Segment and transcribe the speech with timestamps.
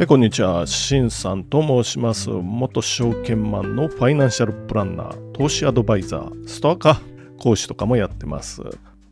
[0.00, 0.66] はい、こんにちは。
[0.66, 2.30] しんさんと申します。
[2.30, 8.62] 元証券マンのファイナンシャルプランナー、投資アドバイザー、ストアカー講師とかもやってます。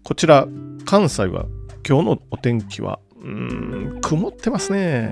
[0.02, 0.48] こちら、
[0.86, 1.44] 関西は
[1.86, 5.10] 今日のお天気は、うーん、曇ってますね。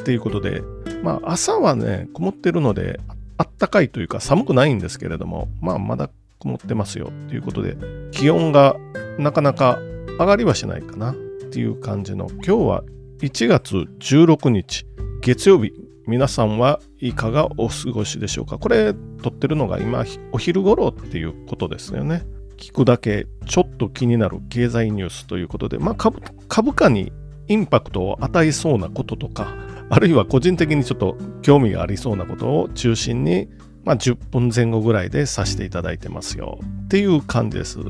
[0.00, 0.62] っていうことで、
[1.02, 2.98] まあ朝はね、曇ってるので、
[3.36, 6.08] あったかいというか寒くないんですけれども、まあまだ
[6.40, 7.76] 曇ってますよっていうことで、
[8.12, 8.76] 気温が
[9.18, 9.78] なかなか
[10.18, 11.14] 上がりはしないかなっ
[11.50, 12.84] ていう感じの、今日は
[13.20, 14.86] 1月16日、
[15.28, 15.74] 月曜日、
[16.06, 18.56] 皆さんはいかがお過ごしでしょうか？
[18.56, 22.24] これ、撮ってるのが今、お昼頃っていうことですよね。
[22.56, 27.12] 聞くだけちょっと気になる経済ニュースということで、まあ株、株価に
[27.46, 29.54] インパクトを与えそうなこととか、
[29.90, 33.50] あるいは個人的にちょっと興味がありそうなことを中心に、
[33.84, 37.80] まあ、10分前後ぐらいでさせていただいてますよっていう感じです。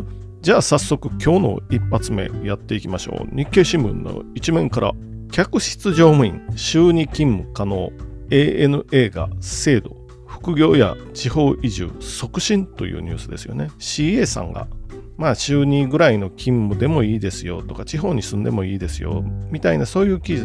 [0.41, 3.36] じゃあ早速今日の一発目やっていきましょう。
[3.36, 4.92] 日経新聞の一面から
[5.31, 7.91] 客室乗務員週に勤務可能
[8.31, 13.70] ANA が制度副業や地方移住促進というニュースですよね。
[13.79, 14.69] CA さんが
[15.17, 20.37] まあ週2ぐらいの勤務でもいいですよとか地方に住んでもいいですよみたいなそういう記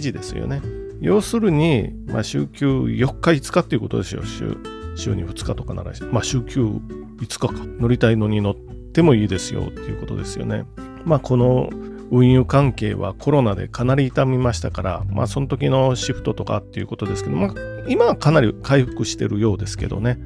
[0.00, 0.60] 事ですよね。
[1.00, 4.24] 要するに、まあ、週休4日5日っていうことですよ。
[4.24, 4.56] 週
[4.96, 6.80] 週に2日とかならまあ週休5
[7.20, 7.52] 日か。
[7.78, 8.56] 乗りたいのに乗っ
[8.92, 10.66] てもいいですよっていうことですよね。
[11.04, 11.70] まあこの
[12.10, 17.54] 運輸関係はコロナでかなり痛みましたから、まあその時のシフトとかっていうことですけど、まあ
[17.88, 20.18] 今はかなり回復してるようですけどね。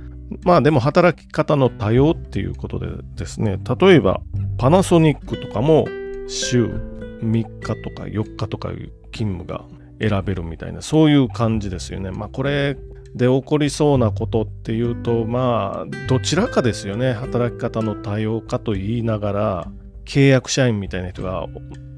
[0.45, 4.21] まあでも働き方の多様っていうことでですね、例えば
[4.59, 5.87] パナソニックとかも
[6.29, 7.45] 週3日
[7.83, 9.65] とか4日とかいう勤務が
[10.01, 12.11] 選べるみたいな、そういう感じですよね。
[12.11, 12.77] まあこれ
[13.15, 17.13] で起こりそうなことっていうと、まあどちらかですよね。
[17.13, 19.73] 働き方の多様化と言いながら、
[20.05, 21.47] 契約社員みたいな人が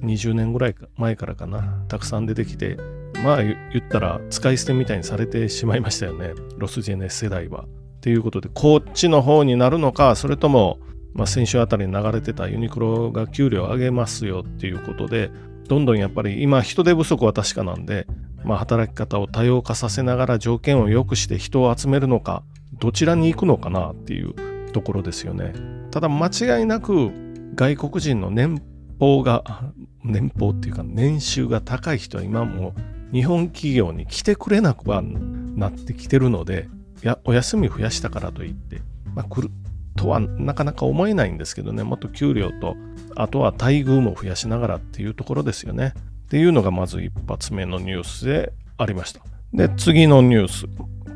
[0.03, 2.77] 20年ぐらい前からかなたくさん出てきて
[3.23, 7.65] まあ言ったら使い捨てみたいにされてしまいましたよねロスジェネ世代は。
[8.01, 10.79] ということでこっちの方になるのかそれとも、
[11.15, 15.31] まあ、先週あたりに流れてたユニクロが給料上げますよっていうことで
[15.69, 18.07] どんどんやっぱり今人手不足は確かなんで、
[18.45, 22.43] まあ、働き方を多様化させながら条件を良くして人を集めるのか
[22.75, 24.35] どちらに行くのかなっていう
[24.73, 25.55] ところですよね。
[25.91, 27.11] ただ間違いなく
[27.55, 28.63] 外国人の年
[28.99, 29.73] 俸が
[30.03, 32.75] 年俸っていうか年収が高い人は今も
[33.13, 36.69] 日本企業に来てくれなくはなってきてるので
[37.05, 38.81] やお休み増やしたからといって、
[39.15, 39.51] まあ、来る
[39.97, 41.85] とはなかなか思えないんですけどね。
[41.85, 42.77] もっと給料と
[43.15, 45.93] あとは待遇も増やしながらっていうところですよね。
[46.27, 49.21] っていうのがまず一発目のニュースでありました。
[49.53, 50.67] で次のニュース。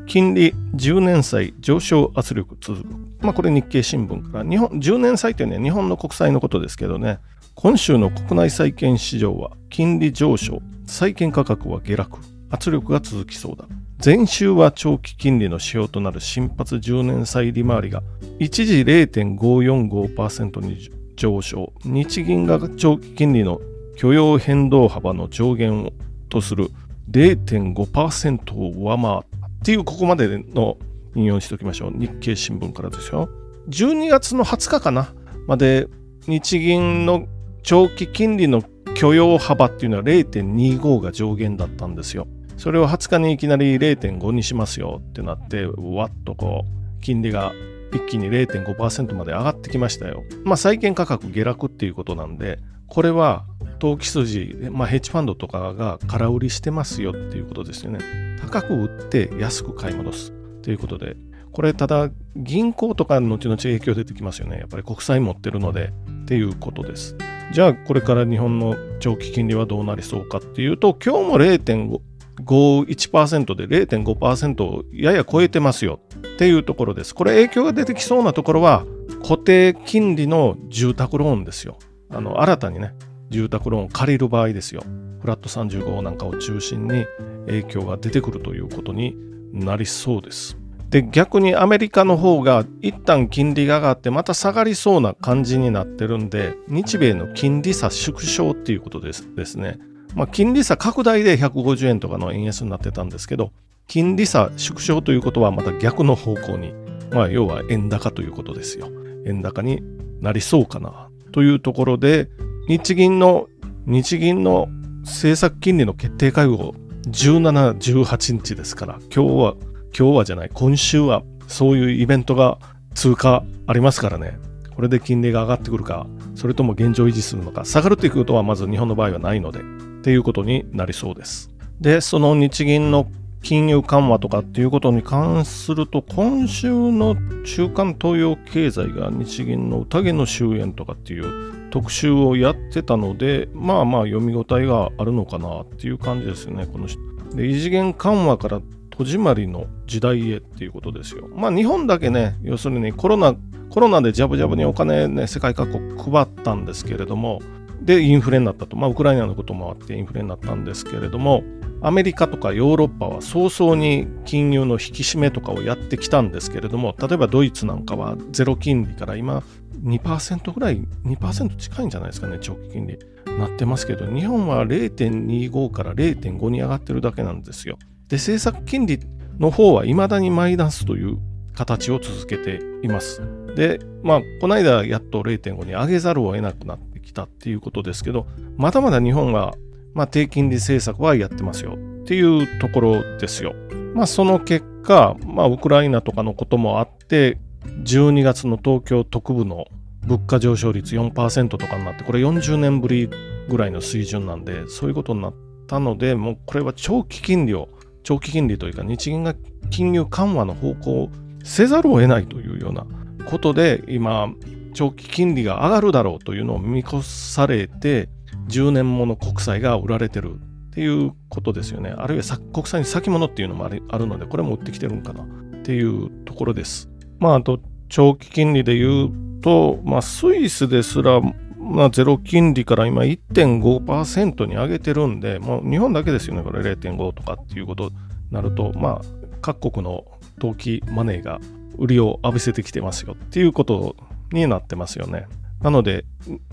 [0.09, 2.87] 金利10年債上昇圧力続く。
[3.21, 4.43] まあこれ日経新聞から。
[4.43, 7.19] 日本、10年債ってね、日本の国債のことですけどね、
[7.53, 12.17] 今週の国内債券市場は金利上昇、債券価格は下落、
[12.49, 13.65] 圧力が続きそうだ。
[14.03, 18.01] 前週は長期金利の指標となる新発10年債利回りが
[18.39, 21.71] 一時0.545%に上昇。
[21.85, 23.61] 日銀が長期金利の
[23.95, 25.91] 許容変動幅の上限を
[26.29, 26.71] とする
[27.11, 29.38] 0.5%を上回った。
[29.59, 30.77] っていうここまでの
[31.15, 31.93] 引用にしておきましょう。
[31.95, 33.29] 日経新聞からですよ。
[33.69, 35.13] 12月の20日かな
[35.47, 35.87] まで
[36.27, 37.27] 日銀の
[37.63, 38.63] 長期金利の
[38.95, 42.27] 許容幅っていうのは0.25が上限だったんですよ。
[42.57, 47.53] それを20日にいきなり0.5にしますよってなって、わっとこう、金利が
[47.93, 50.23] 一気に0.5%まで上がってきましたよ。
[50.43, 53.45] まあ債券価格下落っていうことなんで、これは
[53.79, 57.99] 投機筋、まあ、ヘッジファンドとかが空売りしてますよっていうことですよね。
[58.41, 60.31] 高く売って安く買い戻す
[60.61, 61.17] ということで、
[61.51, 64.59] これただ銀行とか後々影響出てきますよね。
[64.59, 65.91] やっぱり国債持ってるので
[66.23, 67.15] っていうことです。
[67.51, 77.15] じゃあこれから日本の長期金利はどうなりそうかっていうと、今日も0.51%で0.5%をやや超えてますよっていうところです。
[77.15, 78.85] これ影響が出てきそうなところは
[79.23, 81.79] 固定金利の住宅ローンですよ。
[82.11, 82.93] あの新たにね、
[83.29, 84.83] 住宅ローンを借りる場合ですよ。
[85.21, 87.05] フラット35なんかを中心に
[87.45, 89.15] 影響が出てくるということに
[89.53, 90.57] なりそうです。
[90.89, 99.77] で、逆にアメリカの方が一旦金利が上がってまた下がりそうな感じになってるんで、日米の金利差縮小っていうことですですね。
[100.15, 103.51] まあ、金利差拡大で150円とかの円安になってたんですけど、
[103.87, 106.73] 金利差縮小ということはまた逆の方向に、
[107.11, 108.89] まあ、要は円高ということですよ。
[109.25, 109.83] 円高に
[110.21, 112.29] なりそうかなというところで、
[112.67, 113.47] 日銀の、
[113.85, 114.67] 日銀の
[115.03, 116.73] 政策金利の決定会合、
[117.07, 119.55] 17、18日ですから、今日は、
[119.97, 122.59] 今日はじゃない、今週はそういうイベントが
[122.93, 124.37] 通過ありますからね。
[124.75, 129.63] これで金利が上がってくるか、それとも現状維持するのか、下がるということはまず日本の場合はないので、っ
[130.01, 131.49] ていうことになりそうです。
[131.81, 133.09] で、その日銀の
[133.41, 137.15] 金融緩和とかっていうことに関すると、今週の
[137.45, 146.87] 週刊東洋経済が日銀の宴の終焉とかっていう特集をやってたので、まあまあ読み応えがあるのかなっていう感じですよね、この
[147.35, 151.27] で異次元緩和から戸締まりの時代へっていうことですよ。
[151.33, 153.35] まあ日本だけね、要するにコロナ、
[153.69, 157.39] コロナでジャブジャブにお金ね、世界各国配ったんですけれども、
[157.81, 158.75] で、インフレになったと。
[158.75, 161.43] まあウクライナのこともあってインフレになったんですけれども、
[161.81, 169.43] アメリカとかヨーロッパは早々に金融の引き締めとかをやってきたんですけれども、例えばドイツなんかはゼロ金利から今
[169.83, 172.97] 2%ぐらい、2%近いんじゃないですかね、長期金利。
[173.37, 177.77] なってますけど、日本は0.25から0.5に上がってるだけなんですよ。
[178.09, 178.99] で、政策金利
[179.39, 181.17] の方は未だにマイナスという
[181.55, 183.21] 形を続けています。
[183.55, 188.27] で、まあ、この間やっと0.5に上げざるを得なくなってきたっていうことですけど、
[188.57, 189.53] まだまだ日本は
[189.93, 193.53] まあ、低金利政策はやってますよっていうところですよ。
[193.93, 197.37] まあ、その結果、まあ、ウクライナとかのこともあって、
[197.83, 199.65] 12月の東京特部の
[200.05, 203.09] 物価上昇率4%とかになって、これ40年ぶり
[203.49, 205.33] ぐらいの水準なんで、そういうことになっ
[205.67, 207.69] たので、もうこれは長期金利を、
[208.03, 209.35] 長期金利というか日銀が
[209.69, 211.09] 金融緩和の方向を
[211.43, 212.85] せざるを得ないというような
[213.25, 214.33] ことで、今、
[214.73, 218.09] 長期金利が上がるだろうというのを見越されて、
[218.49, 221.93] 10年もの国債が売られてるっていうことですよね。
[221.95, 225.25] あるいは国債に先物っていうのもあるので、これも売ってきてるんかなっ
[225.63, 226.89] ていうところです。
[227.19, 227.59] まあ、あと、
[227.89, 231.21] 長期金利で言うと、まあ、スイスですら、
[231.57, 237.95] まあ、ゼロ金利から今1.5%に上げてるんで、もう日本だけですよね、これ0.5とかっていうことに
[238.31, 239.01] なると、まあ、
[239.41, 240.05] 各国の
[240.39, 241.39] 投機マネーが
[241.77, 243.95] 売りを浴びせてきてますよっていうこと
[244.31, 245.27] になってますよね。
[245.61, 246.05] なので、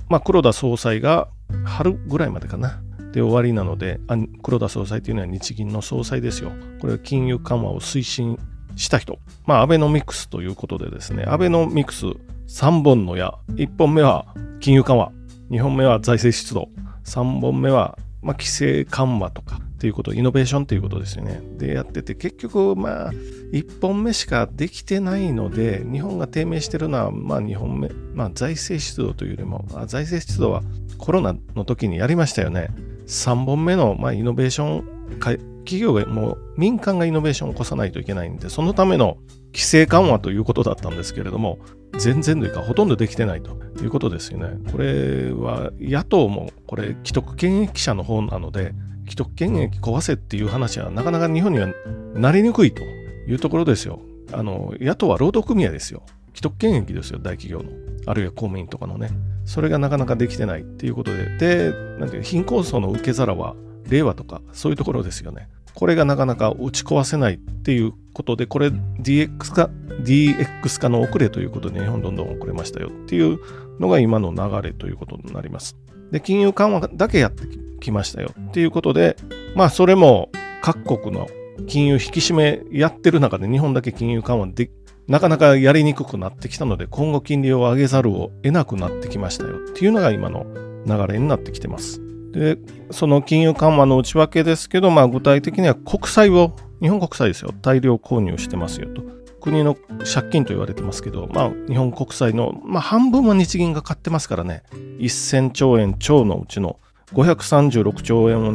[0.08, 1.28] まあ、黒田総裁が
[1.64, 2.80] 春ぐらいまでかな。
[3.12, 3.98] で終わりなので、
[4.42, 6.52] 黒田総裁というのは日銀の総裁ですよ。
[6.80, 8.38] これは金融緩和を推進
[8.76, 9.18] した人。
[9.46, 12.06] まあ、アベノミクスということでですね、アベノミクス
[12.48, 14.26] 3本の矢、1本目は
[14.60, 15.12] 金融緩和、
[15.50, 16.68] 2本目は財政出動、
[17.04, 21.40] 3本目は、まあ、規制緩和とかっていうこと、イノベーションということですよね。
[21.58, 23.12] で、やってて、結局、まあ、
[23.52, 30.62] 1本目しかできてないので、日本が低迷してるのは、まあ、2本目、まあ、財政出動というよりも、財政出動は
[30.98, 32.70] コロナの時にやりましたよね。
[33.06, 34.84] 3本目の、まあ、イノベーション、
[35.20, 39.18] 企業がもう民間がイノベーションを起こさないといけないんで、そのための
[39.52, 41.58] 規制緩和ということだったんですけれども、
[41.98, 44.58] 全然というかほとんどできてないということですよね。
[44.70, 48.72] これは野党もこれ既得権益者の方なので、
[49.06, 51.68] 既得権益壊せっていう話はなかなか日本には
[52.14, 54.00] なりにくいというところですよ。
[54.32, 56.02] あの野党は労働組合ですよ。
[56.34, 57.70] 既得権益ですよ、大企業の。
[58.06, 59.08] あるいは公務員とかのね。
[59.46, 61.38] それがなかなかできてないっていうことで。
[61.38, 63.54] で、なんていう貧困層の受け皿は、
[63.88, 65.48] 令和とか、そういうところですよね。
[65.74, 69.70] これがなかなか打ち壊せないっていうことで、これ DX 化、
[70.02, 73.38] DX 化の遅れということで日本どんどん遅れましたよっていう
[73.78, 75.76] のが今の流れということになります。
[76.10, 77.46] で、金融緩和だけやって
[77.80, 79.16] きましたよっていうことで、
[79.54, 80.30] まあそれも
[80.62, 81.28] 各国の
[81.66, 84.70] 金融引き締めやってる中で日本だけ金融緩和で
[85.08, 90.46] なかなかやりにくくなってきたので、今後金利を上げざるを得なくなってきましたよっていうのが今の
[90.84, 92.00] 流れになってきてます。
[92.32, 92.58] で、
[92.90, 99.02] その金融緩和の内訳ですけど、まあ具体的には国債を、日本国債ですよ、大量購入してますよと。
[99.40, 99.76] 国の
[100.12, 104.64] 借金と言われてますけど、まあ日本国債の、まあ半分は日銀が買ってますからね、
[104.98, 106.80] 1000兆円超のうちの
[107.12, 108.52] 536兆円を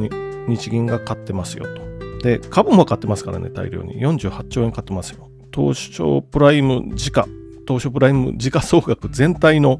[0.48, 1.92] 日銀が買ってますよと。
[2.24, 4.06] で、株も買ってますからね、大量に。
[4.06, 5.30] 48兆円買ってますよ。
[5.54, 7.28] 東証プライム時価、
[7.68, 9.80] 東証プライム時価総額全体の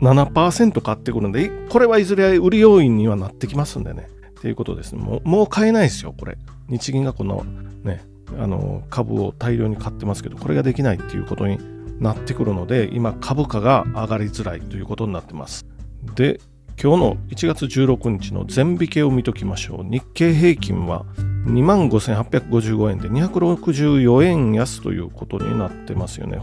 [0.00, 4.08] 7%買ってくるんで、これはいずれ売り要因にはなってきますんでね。
[4.30, 5.28] っていうことですもう。
[5.28, 6.36] もう買えないですよ、これ。
[6.68, 7.44] 日銀がこの
[7.84, 8.04] ね、
[8.38, 11.58] あの株を大量に買ってますけど、これができないっていうことに
[12.00, 15.66] なってくるので、今株価が上がりづらいということになってます。
[16.14, 16.40] で、
[16.78, 19.84] 今日の1月16日の全引けを見ときましょう。
[19.84, 21.06] 日経平均は
[21.46, 26.38] 25,855円で264円安ということになってますよね。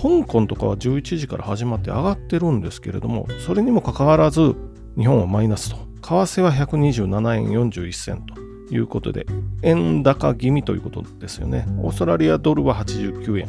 [0.00, 4.54] 香港とかは11時から始まって上がってるんですけれども、それにもかかわらず
[4.96, 5.76] 日本はマイナスと。
[5.76, 8.40] 為替は127円41銭と
[8.74, 9.26] いうことで、
[9.62, 11.66] 円高気味ということですよね。
[11.82, 13.48] オーストラリアドルは89円。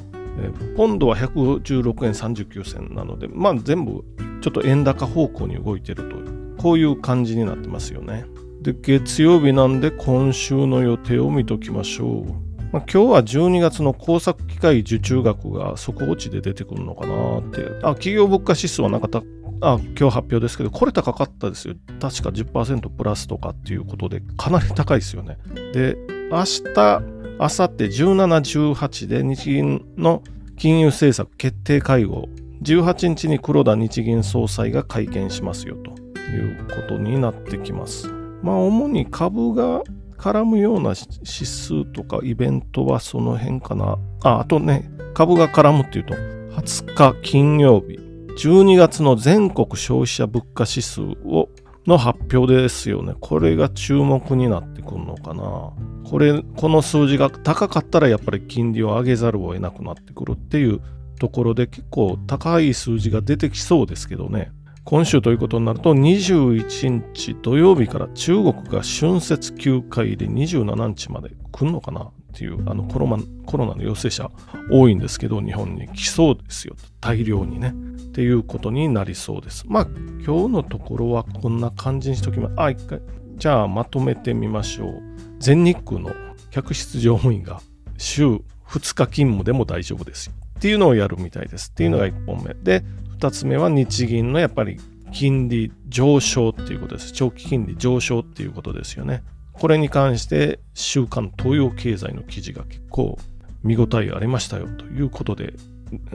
[0.76, 4.04] ポンドは116円39銭なので、まあ全部
[4.42, 6.25] ちょっと円高方向に動いてるという、
[6.66, 8.26] こういう感じになってますよね。
[8.60, 12.26] で、月曜日なんで今週の予定を見ときましょう。
[12.74, 17.68] ま、今日は12月の工作機械受注額が底落ちで出てくるのかなって。
[17.84, 19.22] あ、企業物価指数はなんかた
[19.62, 21.76] あ今日発表ですけど、これ高かったですよ。
[22.00, 25.38] 確か10%プラスとかっていうことで、かなり高いですよね。
[25.72, 25.96] で、
[26.32, 30.24] 明日、明後日17、18で日銀の
[30.58, 32.28] 金融政策決定会合、
[32.64, 38.10] 18日に黒田日銀総裁が会見しますよということになってきます。
[38.42, 39.84] まあ、主に株が
[40.18, 43.98] 絡むような指数とかイベントはその辺かな。
[44.24, 48.00] あ、あとね、株が絡むっていうと、20日金曜日、
[48.38, 51.50] 12月の全国消費者物価指数を
[51.88, 53.14] の発表ですよね。
[53.20, 55.72] これが注目になってくるのかな。
[56.10, 60.82] これ、この数字が高かったらやっぱり金利を上げざるを得なくなってくるっていう
[61.20, 64.52] ところで結構高い数字が出てきそうですけどね。
[64.86, 74.30] 今週ということになると21日土曜日から中国が春節休会で27日まで来るのかなっていうあのコロナコロナの陽性者
[74.70, 76.76] 多いんですけど日本に来そうですよ。
[77.02, 77.70] 大量にね。
[77.70, 79.64] っていうことになりそうです。
[79.68, 79.88] まあ
[80.24, 82.54] 今日のところはこんな感じにしときます。
[82.58, 83.02] あ一回。
[83.38, 85.02] じゃあまとめてみましょう。
[85.40, 86.12] 全日空の
[86.52, 87.60] 客室乗務員が
[87.98, 90.34] 週2日勤務でも大丈夫ですよ。
[90.60, 91.72] っていうのをやるみたいです。
[91.72, 92.54] っていうのが1本目。
[92.54, 92.84] で
[93.20, 94.78] 2つ目は日銀のやっぱり
[95.12, 97.12] 金利上昇っていうことです。
[97.14, 99.24] 長期金利上昇っていうことですよね。
[99.54, 103.18] これに関して週刊東洋経済の記事が結構
[103.64, 105.54] 見応えありましたよということで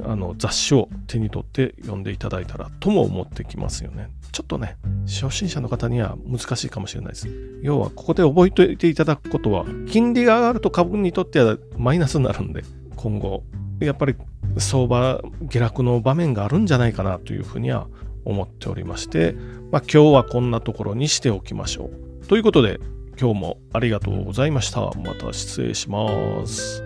[0.05, 4.11] あの雑誌を手に取って読んでいただいたらとも思ってきますよね。
[4.33, 4.77] ちょっとね、
[5.07, 7.29] 初心者の方には難しいかもしれないです。
[7.63, 12.63] 要はここで覚えておいていただくことは、金利が上がると株にとってはマイナスになるんで、
[12.97, 13.43] 今後、
[13.81, 14.15] やっぱり
[14.59, 17.87] 相場下落の場面があるんじゃないかなというふうには
[18.25, 19.35] 思っておりまして、
[19.71, 21.91] まあ、今日はこんなところにしておきましょ
[22.23, 22.27] う。
[22.27, 22.79] ということで
[23.19, 24.81] 今日もありがとうございました。
[24.81, 26.83] また失礼します。